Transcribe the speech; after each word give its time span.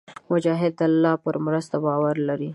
مجاهد 0.31 0.73
د 0.79 0.81
الله 0.89 1.13
پر 1.23 1.35
مرسته 1.45 1.75
باور 1.85 2.15
لري. 2.27 2.49